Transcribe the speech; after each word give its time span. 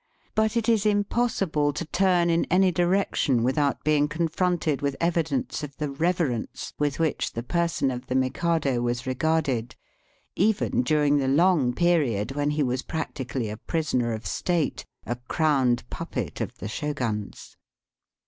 But 0.33 0.57
it 0.57 0.67
is 0.67 0.83
im 0.87 1.03
possible 1.03 1.71
to 1.73 1.85
turn 1.85 2.31
in 2.31 2.45
any 2.45 2.71
direction 2.71 3.43
without 3.43 3.83
being 3.83 4.07
confronted 4.07 4.81
with 4.81 4.95
evidence 4.99 5.61
of 5.61 5.77
the 5.77 5.91
reverence 5.91 6.73
with 6.79 6.97
which 6.97 7.33
the 7.33 7.43
person 7.43 7.91
of 7.91 8.07
the 8.07 8.15
Mikado 8.15 8.81
was 8.81 9.05
regarded, 9.05 9.75
even 10.35 10.81
during 10.81 11.17
the 11.17 11.27
long 11.27 11.71
period 11.75 12.31
when 12.31 12.49
he 12.49 12.63
was 12.63 12.81
practically 12.81 13.47
a 13.47 13.57
prisoner 13.57 14.11
of 14.11 14.25
state, 14.25 14.87
a 15.05 15.17
crowned 15.27 15.87
puppet 15.91 16.41
of 16.41 16.57
the 16.57 16.67
Shoguns. 16.67 17.55